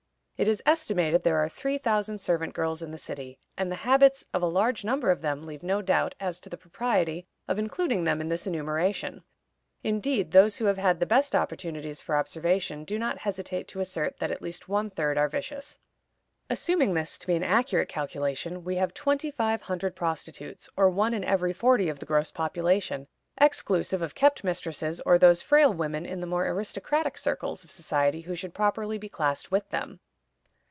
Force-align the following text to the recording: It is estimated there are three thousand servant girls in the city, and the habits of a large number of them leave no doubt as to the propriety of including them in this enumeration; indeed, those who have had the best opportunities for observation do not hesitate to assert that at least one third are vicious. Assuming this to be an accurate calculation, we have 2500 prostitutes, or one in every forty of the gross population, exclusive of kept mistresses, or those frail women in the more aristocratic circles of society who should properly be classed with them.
It 0.41 0.47
is 0.47 0.63
estimated 0.65 1.21
there 1.21 1.37
are 1.37 1.47
three 1.47 1.77
thousand 1.77 2.17
servant 2.17 2.55
girls 2.55 2.81
in 2.81 2.89
the 2.89 2.97
city, 2.97 3.37
and 3.59 3.71
the 3.71 3.75
habits 3.85 4.25
of 4.33 4.41
a 4.41 4.47
large 4.47 4.83
number 4.83 5.11
of 5.11 5.21
them 5.21 5.45
leave 5.45 5.61
no 5.61 5.83
doubt 5.83 6.15
as 6.19 6.39
to 6.39 6.49
the 6.49 6.57
propriety 6.57 7.27
of 7.47 7.59
including 7.59 8.05
them 8.05 8.19
in 8.19 8.29
this 8.29 8.47
enumeration; 8.47 9.23
indeed, 9.83 10.31
those 10.31 10.57
who 10.57 10.65
have 10.65 10.79
had 10.79 10.99
the 10.99 11.05
best 11.05 11.35
opportunities 11.35 12.01
for 12.01 12.15
observation 12.17 12.83
do 12.83 12.97
not 12.97 13.19
hesitate 13.19 13.67
to 13.67 13.81
assert 13.81 14.17
that 14.17 14.31
at 14.31 14.41
least 14.41 14.67
one 14.67 14.89
third 14.89 15.15
are 15.15 15.29
vicious. 15.29 15.77
Assuming 16.49 16.95
this 16.95 17.19
to 17.19 17.27
be 17.27 17.35
an 17.35 17.43
accurate 17.43 17.87
calculation, 17.87 18.63
we 18.63 18.77
have 18.77 18.95
2500 18.95 19.95
prostitutes, 19.95 20.67
or 20.75 20.89
one 20.89 21.13
in 21.13 21.23
every 21.23 21.53
forty 21.53 21.87
of 21.87 21.99
the 21.99 22.05
gross 22.07 22.31
population, 22.31 23.05
exclusive 23.37 24.01
of 24.01 24.15
kept 24.15 24.43
mistresses, 24.43 24.99
or 25.01 25.19
those 25.19 25.43
frail 25.43 25.71
women 25.71 26.03
in 26.03 26.19
the 26.19 26.25
more 26.25 26.47
aristocratic 26.47 27.15
circles 27.19 27.63
of 27.63 27.69
society 27.69 28.21
who 28.21 28.33
should 28.33 28.55
properly 28.55 28.97
be 28.97 29.07
classed 29.07 29.51
with 29.51 29.69
them. 29.69 29.99